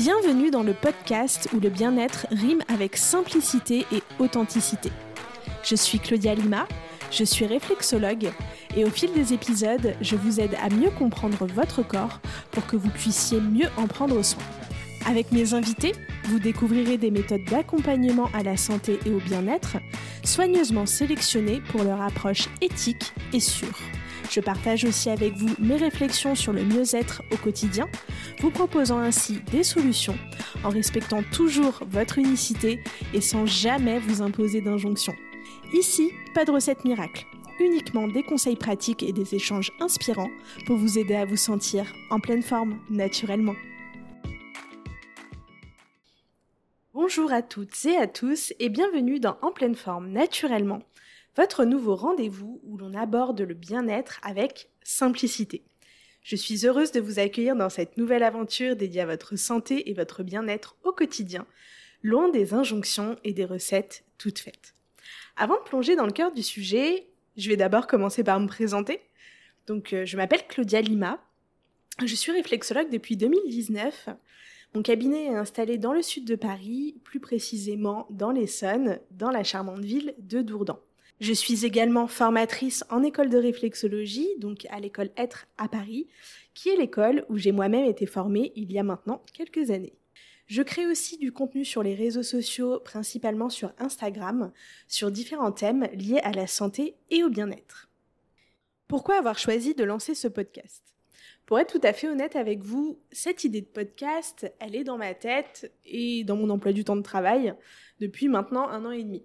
[0.00, 4.92] Bienvenue dans le podcast où le bien-être rime avec simplicité et authenticité.
[5.64, 6.68] Je suis Claudia Lima,
[7.10, 8.30] je suis réflexologue
[8.76, 12.20] et au fil des épisodes, je vous aide à mieux comprendre votre corps
[12.52, 14.44] pour que vous puissiez mieux en prendre soin.
[15.04, 19.78] Avec mes invités, vous découvrirez des méthodes d'accompagnement à la santé et au bien-être,
[20.22, 23.76] soigneusement sélectionnées pour leur approche éthique et sûre.
[24.30, 27.88] Je partage aussi avec vous mes réflexions sur le mieux-être au quotidien,
[28.40, 30.18] vous proposant ainsi des solutions
[30.64, 32.80] en respectant toujours votre unicité
[33.14, 35.14] et sans jamais vous imposer d'injonctions.
[35.72, 37.26] Ici, pas de recette miracle,
[37.58, 40.30] uniquement des conseils pratiques et des échanges inspirants
[40.66, 43.54] pour vous aider à vous sentir en pleine forme naturellement.
[46.92, 50.82] Bonjour à toutes et à tous et bienvenue dans En pleine forme naturellement,
[51.38, 55.62] votre nouveau rendez-vous où l'on aborde le bien-être avec simplicité.
[56.24, 59.94] Je suis heureuse de vous accueillir dans cette nouvelle aventure dédiée à votre santé et
[59.94, 61.46] votre bien-être au quotidien,
[62.02, 64.74] loin des injonctions et des recettes toutes faites.
[65.36, 69.00] Avant de plonger dans le cœur du sujet, je vais d'abord commencer par me présenter.
[69.68, 71.22] Donc, euh, je m'appelle Claudia Lima.
[72.04, 74.08] Je suis réflexologue depuis 2019.
[74.74, 79.44] Mon cabinet est installé dans le sud de Paris, plus précisément dans l'Essonne, dans la
[79.44, 80.80] charmante ville de Dourdan.
[81.20, 86.06] Je suis également formatrice en école de réflexologie, donc à l'école Être à Paris,
[86.54, 89.98] qui est l'école où j'ai moi-même été formée il y a maintenant quelques années.
[90.46, 94.52] Je crée aussi du contenu sur les réseaux sociaux, principalement sur Instagram,
[94.86, 97.90] sur différents thèmes liés à la santé et au bien-être.
[98.86, 100.82] Pourquoi avoir choisi de lancer ce podcast?
[101.44, 104.98] Pour être tout à fait honnête avec vous, cette idée de podcast, elle est dans
[104.98, 107.54] ma tête et dans mon emploi du temps de travail
[108.00, 109.24] depuis maintenant un an et demi.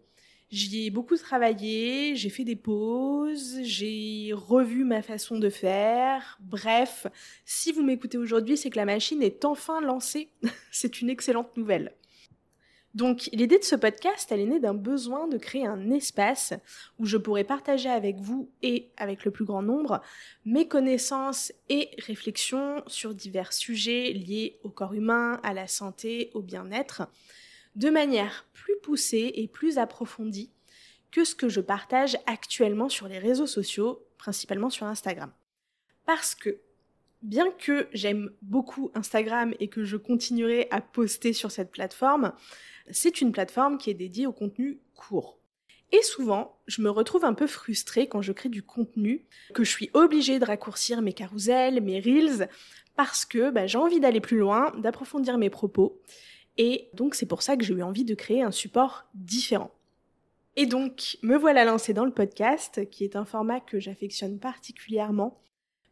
[0.54, 6.38] J'y ai beaucoup travaillé, j'ai fait des pauses, j'ai revu ma façon de faire.
[6.42, 7.08] Bref,
[7.44, 10.30] si vous m'écoutez aujourd'hui, c'est que la machine est enfin lancée.
[10.72, 11.96] c'est une excellente nouvelle.
[12.94, 16.54] Donc l'idée de ce podcast, elle est née d'un besoin de créer un espace
[17.00, 20.04] où je pourrais partager avec vous et avec le plus grand nombre
[20.46, 26.44] mes connaissances et réflexions sur divers sujets liés au corps humain, à la santé, au
[26.44, 27.08] bien-être
[27.76, 30.52] de manière plus poussée et plus approfondie
[31.12, 35.32] que ce que je partage actuellement sur les réseaux sociaux, principalement sur Instagram.
[36.06, 36.60] Parce que,
[37.22, 42.34] bien que j'aime beaucoup Instagram et que je continuerai à poster sur cette plateforme,
[42.92, 45.38] c'est une plateforme qui est dédiée au contenu court.
[45.92, 49.70] Et souvent, je me retrouve un peu frustrée quand je crée du contenu, que je
[49.70, 52.50] suis obligée de raccourcir mes carousels, mes reels,
[52.96, 56.02] parce que bah, j'ai envie d'aller plus loin, d'approfondir mes propos.
[56.58, 59.72] Et donc c'est pour ça que j'ai eu envie de créer un support différent.
[60.56, 65.42] Et donc me voilà lancée dans le podcast, qui est un format que j'affectionne particulièrement,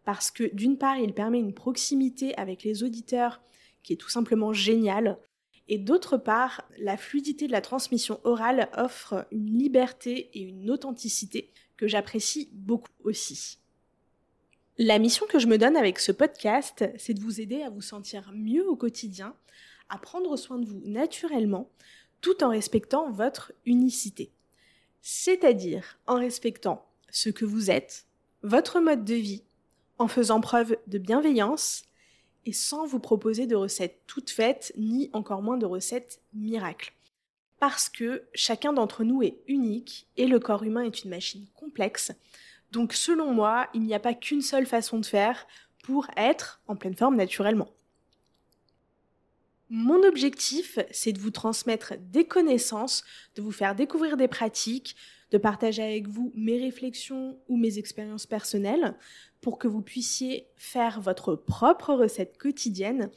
[0.06, 3.42] parce que d'une part il permet une proximité avec les auditeurs
[3.82, 5.18] qui est tout simplement géniale,
[5.68, 11.52] et d'autre part la fluidité de la transmission orale offre une liberté et une authenticité
[11.78, 13.58] que j'apprécie beaucoup aussi.
[14.78, 17.82] La mission que je me donne avec ce podcast, c'est de vous aider à vous
[17.82, 19.36] sentir mieux au quotidien,
[19.92, 21.70] à prendre soin de vous naturellement
[22.22, 24.32] tout en respectant votre unicité.
[25.02, 28.06] C'est-à-dire en respectant ce que vous êtes,
[28.42, 29.44] votre mode de vie,
[29.98, 31.84] en faisant preuve de bienveillance
[32.46, 36.94] et sans vous proposer de recettes toutes faites, ni encore moins de recettes miracles.
[37.60, 42.12] Parce que chacun d'entre nous est unique et le corps humain est une machine complexe.
[42.72, 45.46] Donc selon moi, il n'y a pas qu'une seule façon de faire
[45.84, 47.70] pour être en pleine forme naturellement.
[49.74, 53.06] Mon objectif, c'est de vous transmettre des connaissances,
[53.36, 54.98] de vous faire découvrir des pratiques,
[55.32, 58.98] de partager avec vous mes réflexions ou mes expériences personnelles
[59.40, 63.12] pour que vous puissiez faire votre propre recette quotidienne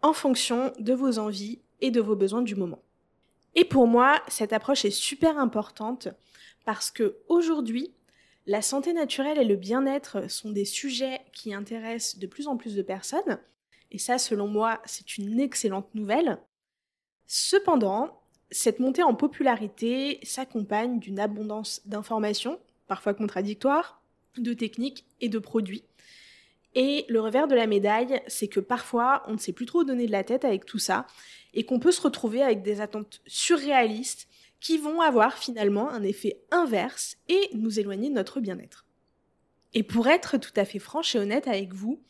[0.00, 2.82] en fonction de vos envies et de vos besoins du moment.
[3.54, 6.08] Et pour moi, cette approche est super importante
[6.64, 7.94] parce que aujourd'hui,
[8.46, 12.74] la santé naturelle et le bien-être sont des sujets qui intéressent de plus en plus
[12.74, 13.38] de personnes
[13.92, 16.38] et ça, selon moi, c'est une excellente nouvelle.
[17.26, 22.58] Cependant, cette montée en popularité s'accompagne d'une abondance d'informations,
[22.88, 24.02] parfois contradictoires,
[24.38, 25.84] de techniques et de produits.
[26.74, 30.06] Et le revers de la médaille, c'est que parfois, on ne sait plus trop donner
[30.06, 31.06] de la tête avec tout ça,
[31.52, 34.26] et qu'on peut se retrouver avec des attentes surréalistes
[34.58, 38.86] qui vont avoir finalement un effet inverse et nous éloigner de notre bien-être.
[39.74, 42.02] Et pour être tout à fait franche et honnête avec vous,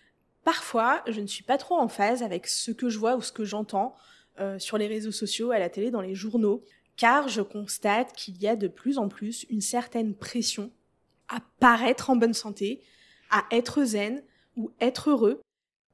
[0.44, 3.32] Parfois, je ne suis pas trop en phase avec ce que je vois ou ce
[3.32, 3.94] que j'entends
[4.40, 6.64] euh, sur les réseaux sociaux, à la télé, dans les journaux,
[6.96, 10.72] car je constate qu'il y a de plus en plus une certaine pression
[11.28, 12.82] à paraître en bonne santé,
[13.30, 14.22] à être zen
[14.56, 15.40] ou être heureux,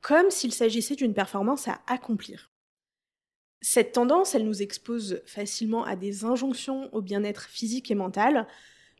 [0.00, 2.50] comme s'il s'agissait d'une performance à accomplir.
[3.60, 8.46] Cette tendance, elle nous expose facilement à des injonctions au bien-être physique et mental,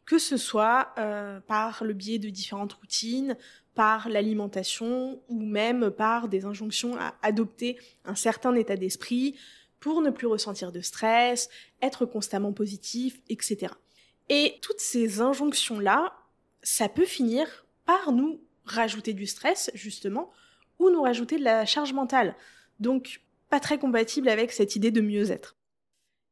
[0.04, 3.36] que ce soit euh, par le biais de différentes routines,
[3.78, 9.36] par l'alimentation ou même par des injonctions à adopter un certain état d'esprit
[9.78, 11.48] pour ne plus ressentir de stress,
[11.80, 13.72] être constamment positif, etc.
[14.30, 16.12] Et toutes ces injonctions-là,
[16.60, 20.32] ça peut finir par nous rajouter du stress, justement,
[20.81, 22.34] ou nous rajouter de la charge mentale.
[22.81, 25.56] Donc, pas très compatible avec cette idée de mieux-être.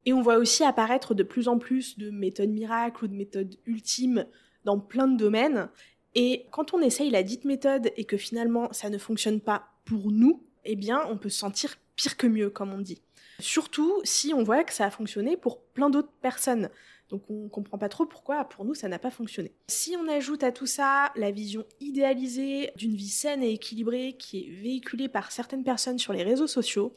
[0.05, 3.55] Et on voit aussi apparaître de plus en plus de méthodes miracles ou de méthodes
[3.67, 4.27] ultimes
[4.65, 5.69] dans plein de domaines.
[6.17, 10.11] Et quand on essaye la dite méthode et que finalement ça ne fonctionne pas pour
[10.11, 13.03] nous, eh bien on peut se sentir pire que mieux, comme on dit.
[13.39, 16.71] Surtout si on voit que ça a fonctionné pour plein d'autres personnes.
[17.11, 19.53] Donc on comprend pas trop pourquoi pour nous ça n'a pas fonctionné.
[19.69, 24.39] Si on ajoute à tout ça la vision idéalisée d'une vie saine et équilibrée qui
[24.39, 26.95] est véhiculée par certaines personnes sur les réseaux sociaux,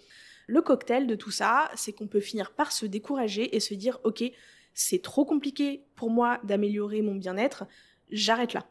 [0.47, 3.99] le cocktail de tout ça, c'est qu'on peut finir par se décourager et se dire
[4.05, 4.23] OK,
[4.73, 7.65] c'est trop compliqué pour moi d'améliorer mon bien-être,
[8.09, 8.65] j'arrête là.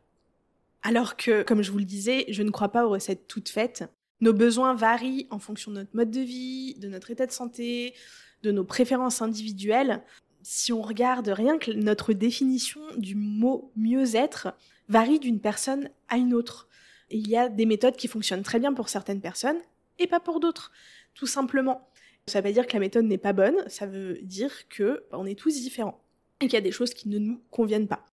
[0.82, 3.84] Alors que, comme je vous le disais, je ne crois pas aux recettes toutes faites.
[4.20, 7.94] Nos besoins varient en fonction de notre mode de vie, de notre état de santé,
[8.42, 10.02] de nos préférences individuelles
[10.42, 14.54] si on regarde rien que notre définition du mot mieux-être
[14.88, 16.68] varie d'une personne à une autre.
[17.10, 19.58] il y a des méthodes qui fonctionnent très bien pour certaines personnes
[19.98, 20.72] et pas pour d'autres,
[21.14, 21.88] tout simplement.
[22.26, 25.26] Ça veut dire que la méthode n'est pas bonne, ça veut dire que bah, on
[25.26, 26.02] est tous différents
[26.40, 28.04] et qu'il y a des choses qui ne nous conviennent pas.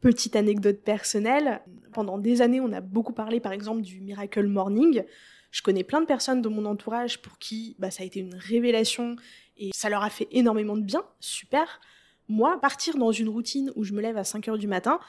[0.00, 1.60] Petite anecdote personnelle,
[1.92, 5.04] pendant des années, on a beaucoup parlé par exemple du Miracle Morning.
[5.50, 8.34] Je connais plein de personnes de mon entourage pour qui bah, ça a été une
[8.34, 9.16] révélation
[9.58, 11.80] et ça leur a fait énormément de bien, super.
[12.28, 15.00] Moi, partir dans une routine où je me lève à 5 heures du matin,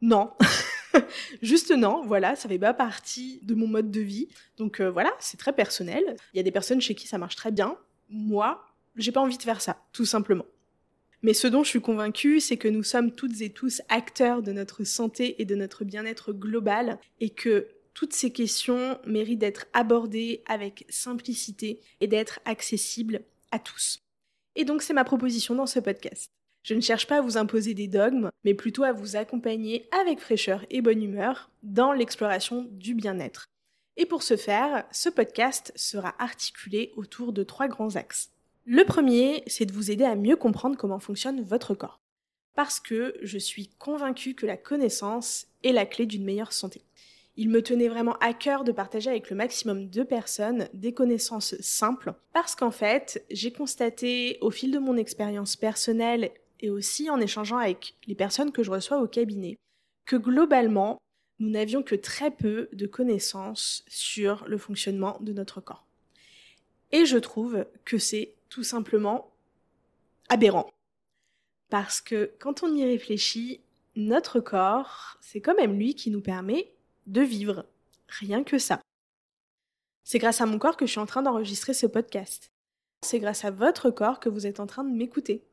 [0.00, 0.30] non.
[1.42, 4.28] Juste non, voilà, ça fait pas partie de mon mode de vie.
[4.56, 6.16] Donc euh, voilà, c'est très personnel.
[6.32, 7.76] Il y a des personnes chez qui ça marche très bien.
[8.08, 8.64] Moi,
[8.94, 10.44] j'ai pas envie de faire ça, tout simplement.
[11.22, 14.52] Mais ce dont je suis convaincue, c'est que nous sommes toutes et tous acteurs de
[14.52, 20.42] notre santé et de notre bien-être global et que toutes ces questions méritent d'être abordées
[20.46, 24.02] avec simplicité et d'être accessibles à tous.
[24.54, 26.30] Et donc c'est ma proposition dans ce podcast.
[26.62, 30.20] Je ne cherche pas à vous imposer des dogmes, mais plutôt à vous accompagner avec
[30.20, 33.46] fraîcheur et bonne humeur dans l'exploration du bien-être.
[33.96, 38.30] Et pour ce faire, ce podcast sera articulé autour de trois grands axes.
[38.68, 42.00] Le premier, c'est de vous aider à mieux comprendre comment fonctionne votre corps.
[42.56, 46.82] Parce que je suis convaincue que la connaissance est la clé d'une meilleure santé.
[47.36, 51.54] Il me tenait vraiment à cœur de partager avec le maximum de personnes des connaissances
[51.60, 57.20] simples parce qu'en fait, j'ai constaté au fil de mon expérience personnelle et aussi en
[57.20, 59.58] échangeant avec les personnes que je reçois au cabinet
[60.06, 60.98] que globalement,
[61.38, 65.86] nous n'avions que très peu de connaissances sur le fonctionnement de notre corps.
[66.90, 69.34] Et je trouve que c'est tout simplement
[70.30, 70.70] aberrant.
[71.68, 73.60] Parce que quand on y réfléchit,
[73.96, 76.72] notre corps, c'est quand même lui qui nous permet
[77.06, 77.66] de vivre.
[78.08, 78.80] Rien que ça.
[80.04, 82.50] C'est grâce à mon corps que je suis en train d'enregistrer ce podcast.
[83.02, 85.44] C'est grâce à votre corps que vous êtes en train de m'écouter.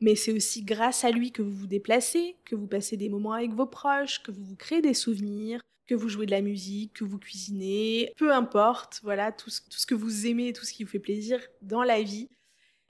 [0.00, 3.34] Mais c'est aussi grâce à lui que vous vous déplacez, que vous passez des moments
[3.34, 6.94] avec vos proches, que vous vous créez des souvenirs, que vous jouez de la musique,
[6.94, 10.72] que vous cuisinez, peu importe, voilà, tout ce, tout ce que vous aimez, tout ce
[10.72, 12.28] qui vous fait plaisir dans la vie,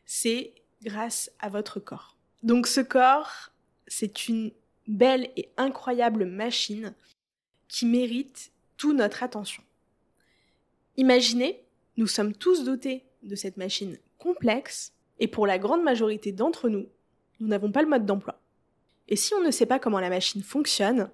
[0.09, 2.17] c'est grâce à votre corps.
[2.43, 3.50] Donc ce corps,
[3.87, 4.50] c'est une
[4.87, 6.95] belle et incroyable machine
[7.69, 9.62] qui mérite toute notre attention.
[10.97, 11.62] Imaginez,
[11.99, 16.87] nous sommes tous dotés de cette machine complexe et pour la grande majorité d'entre nous,
[17.38, 18.41] nous n'avons pas le mode d'emploi.
[19.09, 21.11] Et si on ne sait pas comment la machine fonctionne,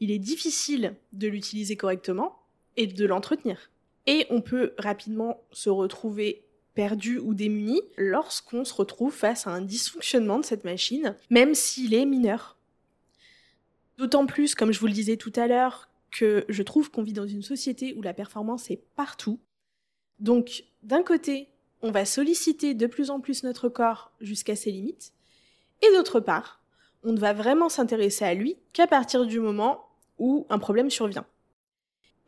[0.00, 2.42] il est difficile de l'utiliser correctement
[2.76, 3.70] et de l'entretenir.
[4.06, 6.47] Et on peut rapidement se retrouver
[6.78, 11.92] perdu ou démuni lorsqu'on se retrouve face à un dysfonctionnement de cette machine, même s'il
[11.92, 12.56] est mineur.
[13.96, 17.12] D'autant plus, comme je vous le disais tout à l'heure, que je trouve qu'on vit
[17.12, 19.40] dans une société où la performance est partout.
[20.20, 21.48] Donc, d'un côté,
[21.82, 25.12] on va solliciter de plus en plus notre corps jusqu'à ses limites,
[25.82, 26.62] et d'autre part,
[27.02, 29.88] on ne va vraiment s'intéresser à lui qu'à partir du moment
[30.20, 31.26] où un problème survient.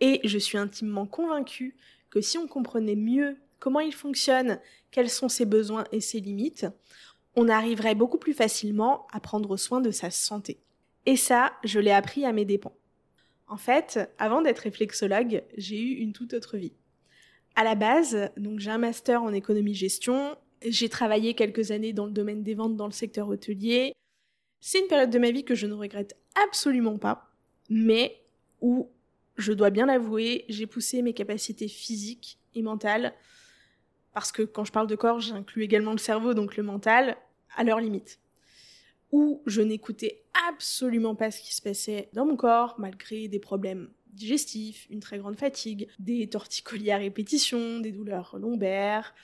[0.01, 1.77] Et je suis intimement convaincue
[2.11, 4.59] que si on comprenait mieux comment il fonctionne,
[4.91, 6.67] quels sont ses besoins et ses limites,
[7.37, 10.59] on arriverait beaucoup plus facilement à prendre soin de sa santé.
[11.07, 12.75] Et ça, je l'ai appris à mes dépens.
[13.47, 16.73] En fait, avant d'être réflexologue, j'ai eu une toute autre vie.
[17.57, 22.13] À la base, donc j'ai un master en économie-gestion, j'ai travaillé quelques années dans le
[22.13, 23.95] domaine des ventes dans le secteur hôtelier.
[24.61, 27.33] C'est une période de ma vie que je ne regrette absolument pas,
[27.69, 28.23] mais
[28.61, 28.91] où,
[29.37, 33.15] je dois bien l'avouer, j'ai poussé mes capacités physiques et mentales
[34.13, 37.17] parce que quand je parle de corps, j'inclus également le cerveau, donc le mental,
[37.57, 38.21] à leur limite.
[39.13, 43.91] Où je n'écoutais absolument pas ce qui se passait dans mon corps, malgré des problèmes
[44.13, 49.15] digestifs, une très grande fatigue, des torticolis à répétition, des douleurs lombaires.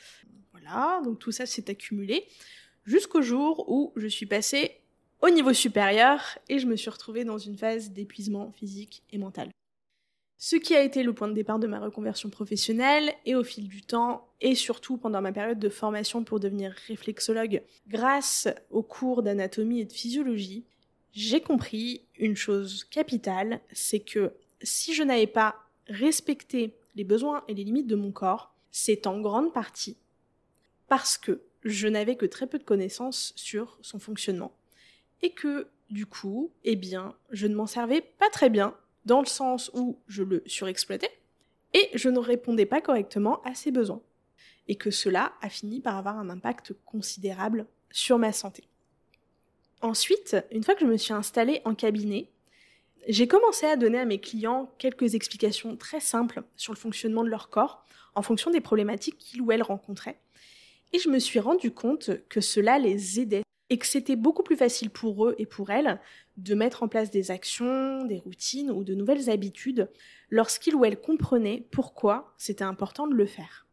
[0.52, 2.26] Voilà, donc tout ça s'est accumulé
[2.84, 4.80] jusqu'au jour où je suis passée
[5.20, 9.50] au niveau supérieur et je me suis retrouvée dans une phase d'épuisement physique et mental.
[10.38, 13.68] Ce qui a été le point de départ de ma reconversion professionnelle et au fil
[13.68, 17.62] du temps et surtout pendant ma période de formation pour devenir réflexologue.
[17.88, 20.66] Grâce aux cours d'anatomie et de physiologie,
[21.12, 25.56] j'ai compris une chose capitale, c'est que si je n'avais pas
[25.88, 29.96] respecté les besoins et les limites de mon corps, c'est en grande partie
[30.88, 34.54] parce que je n'avais que très peu de connaissances sur son fonctionnement.
[35.22, 39.26] Et que du coup, eh bien, je ne m'en servais pas très bien dans le
[39.26, 41.10] sens où je le surexploitais,
[41.72, 44.02] et je ne répondais pas correctement à ses besoins.
[44.68, 48.64] Et que cela a fini par avoir un impact considérable sur ma santé.
[49.80, 52.28] Ensuite, une fois que je me suis installée en cabinet,
[53.08, 57.28] j'ai commencé à donner à mes clients quelques explications très simples sur le fonctionnement de
[57.28, 57.84] leur corps
[58.14, 60.18] en fonction des problématiques qu'ils ou elles rencontraient.
[60.92, 64.56] Et je me suis rendu compte que cela les aidait et que c'était beaucoup plus
[64.56, 66.00] facile pour eux et pour elles
[66.36, 69.90] de mettre en place des actions, des routines ou de nouvelles habitudes
[70.30, 73.66] lorsqu'ils ou elles comprenaient pourquoi c'était important de le faire.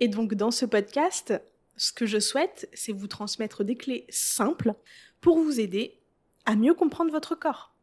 [0.00, 1.34] Et donc dans ce podcast,
[1.76, 4.74] ce que je souhaite, c'est vous transmettre des clés simples
[5.20, 5.98] pour vous aider
[6.44, 7.74] à mieux comprendre votre corps,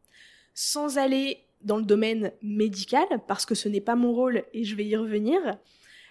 [0.54, 4.76] sans aller dans le domaine médical, parce que ce n'est pas mon rôle et je
[4.76, 5.40] vais y revenir.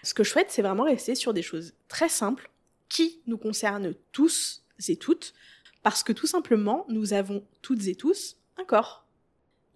[0.01, 2.49] Ce que je souhaite, c'est vraiment rester sur des choses très simples
[2.89, 5.33] qui nous concernent tous et toutes,
[5.81, 9.05] parce que tout simplement, nous avons toutes et tous un corps.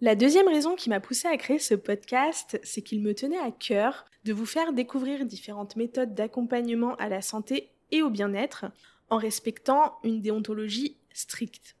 [0.00, 3.50] La deuxième raison qui m'a poussé à créer ce podcast, c'est qu'il me tenait à
[3.50, 8.66] cœur de vous faire découvrir différentes méthodes d'accompagnement à la santé et au bien-être
[9.10, 11.76] en respectant une déontologie stricte.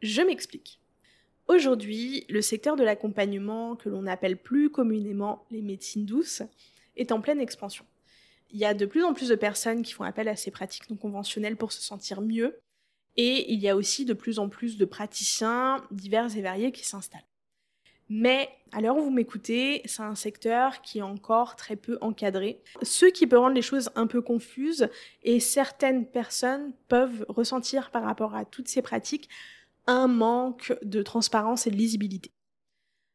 [0.00, 0.80] Je m'explique.
[1.48, 6.42] Aujourd'hui, le secteur de l'accompagnement, que l'on appelle plus communément les médecines douces,
[6.96, 7.84] est en pleine expansion
[8.52, 10.88] il y a de plus en plus de personnes qui font appel à ces pratiques
[10.90, 12.58] non conventionnelles pour se sentir mieux.
[13.16, 16.86] Et il y a aussi de plus en plus de praticiens divers et variés qui
[16.86, 17.26] s'installent.
[18.08, 22.62] Mais à l'heure où vous m'écoutez, c'est un secteur qui est encore très peu encadré,
[22.82, 24.88] ce qui peut rendre les choses un peu confuses
[25.22, 29.28] et certaines personnes peuvent ressentir par rapport à toutes ces pratiques
[29.86, 32.30] un manque de transparence et de lisibilité.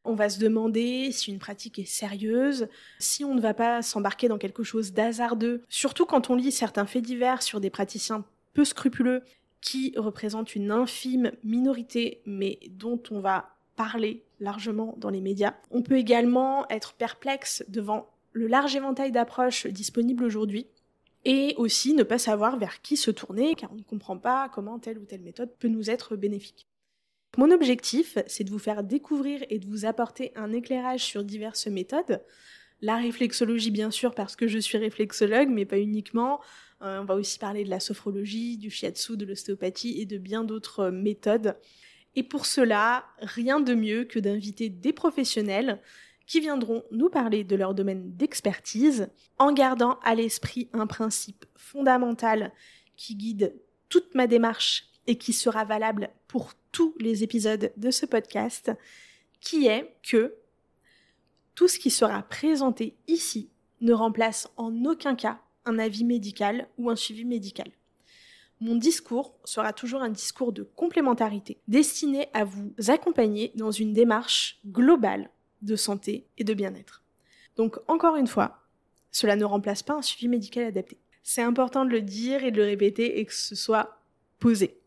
[0.08, 4.26] On va se demander si une pratique est sérieuse, si on ne va pas s'embarquer
[4.28, 8.24] dans quelque chose d'hasardeux, surtout quand on lit certains faits divers sur des praticiens
[8.54, 9.22] peu scrupuleux
[9.60, 15.52] qui représentent une infime minorité mais dont on va parler largement dans les médias.
[15.70, 20.68] On peut également être perplexe devant le large éventail d'approches disponibles aujourd'hui
[21.26, 24.78] et aussi ne pas savoir vers qui se tourner car on ne comprend pas comment
[24.78, 26.66] telle ou telle méthode peut nous être bénéfique.
[27.38, 31.68] Mon objectif, c'est de vous faire découvrir et de vous apporter un éclairage sur diverses
[31.68, 32.20] méthodes.
[32.80, 36.40] La réflexologie, bien sûr, parce que je suis réflexologue, mais pas uniquement.
[36.82, 40.42] Euh, on va aussi parler de la sophrologie, du shiatsu, de l'ostéopathie et de bien
[40.42, 41.56] d'autres méthodes.
[42.16, 45.80] Et pour cela, rien de mieux que d'inviter des professionnels
[46.26, 52.52] qui viendront nous parler de leur domaine d'expertise en gardant à l'esprit un principe fondamental
[52.96, 53.54] qui guide
[53.88, 58.70] toute ma démarche et qui sera valable pour tous les épisodes de ce podcast,
[59.40, 60.34] qui est que
[61.54, 66.90] tout ce qui sera présenté ici ne remplace en aucun cas un avis médical ou
[66.90, 67.70] un suivi médical.
[68.60, 74.60] Mon discours sera toujours un discours de complémentarité, destiné à vous accompagner dans une démarche
[74.66, 75.30] globale
[75.62, 77.02] de santé et de bien-être.
[77.56, 78.62] Donc encore une fois,
[79.12, 80.98] cela ne remplace pas un suivi médical adapté.
[81.22, 84.00] C'est important de le dire et de le répéter et que ce soit
[84.38, 84.78] posé.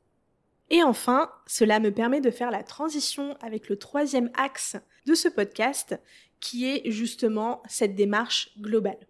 [0.71, 5.27] Et enfin, cela me permet de faire la transition avec le troisième axe de ce
[5.27, 5.99] podcast,
[6.39, 9.05] qui est justement cette démarche globale.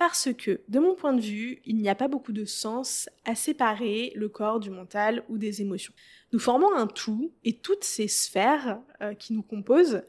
[0.00, 3.36] Parce que, de mon point de vue, il n'y a pas beaucoup de sens à
[3.36, 5.94] séparer le corps du mental ou des émotions.
[6.32, 10.02] Nous formons un tout et toutes ces sphères euh, qui nous composent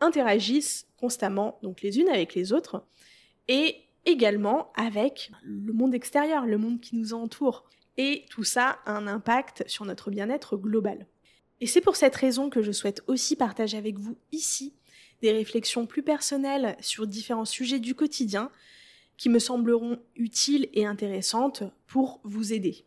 [0.00, 2.86] interagissent constamment, donc les unes avec les autres,
[3.48, 7.68] et également avec le monde extérieur, le monde qui nous entoure.
[7.96, 11.06] Et tout ça a un impact sur notre bien-être global.
[11.60, 14.74] Et c'est pour cette raison que je souhaite aussi partager avec vous ici
[15.20, 18.50] des réflexions plus personnelles sur différents sujets du quotidien
[19.16, 22.84] qui me sembleront utiles et intéressantes pour vous aider.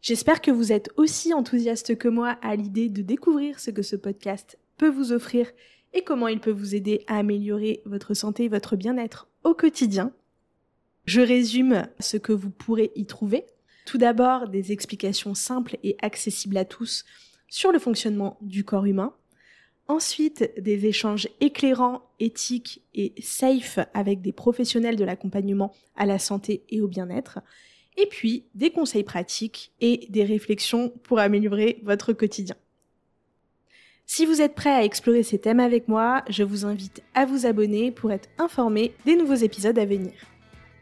[0.00, 3.96] J'espère que vous êtes aussi enthousiaste que moi à l'idée de découvrir ce que ce
[3.96, 5.50] podcast peut vous offrir
[5.92, 10.12] et comment il peut vous aider à améliorer votre santé et votre bien-être au quotidien.
[11.04, 13.46] Je résume ce que vous pourrez y trouver.
[13.86, 17.04] Tout d'abord, des explications simples et accessibles à tous
[17.48, 19.14] sur le fonctionnement du corps humain.
[19.86, 26.64] Ensuite, des échanges éclairants, éthiques et safe avec des professionnels de l'accompagnement à la santé
[26.68, 27.38] et au bien-être.
[27.96, 32.56] Et puis, des conseils pratiques et des réflexions pour améliorer votre quotidien.
[34.04, 37.46] Si vous êtes prêt à explorer ces thèmes avec moi, je vous invite à vous
[37.46, 40.12] abonner pour être informé des nouveaux épisodes à venir.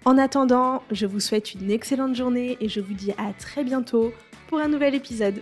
[0.06, 4.12] En attendant, je vous souhaite une excellente journée et je vous dis à très bientôt
[4.48, 5.40] pour un nouvel épisode.